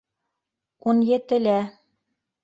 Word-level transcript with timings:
Ун 0.91 1.03
етелә. 1.09 1.57